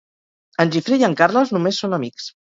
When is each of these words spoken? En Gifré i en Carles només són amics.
En 0.63 0.71
Gifré 0.75 0.97
i 1.01 1.05
en 1.07 1.13
Carles 1.19 1.51
només 1.57 1.83
són 1.83 1.93
amics. 1.99 2.31